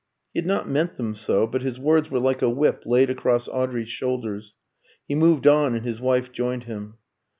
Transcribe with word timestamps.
He 0.33 0.39
had 0.39 0.47
not 0.47 0.67
meant 0.67 0.95
them 0.95 1.13
so, 1.13 1.45
but 1.45 1.61
his 1.61 1.79
words 1.79 2.09
were 2.09 2.17
like 2.17 2.41
a 2.41 2.49
whip 2.49 2.87
laid 2.87 3.11
across 3.11 3.47
Audrey's 3.47 3.89
shoulders. 3.89 4.55
He 5.07 5.13
moved 5.13 5.45
on, 5.45 5.75
and 5.75 5.85
his 5.85 6.01
wife 6.01 6.31
joined 6.31 6.63
him. 6.63 6.95